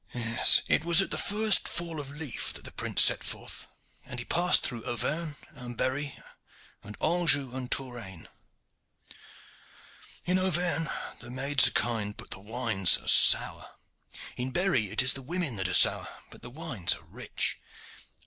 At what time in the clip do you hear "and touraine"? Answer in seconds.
7.55-8.27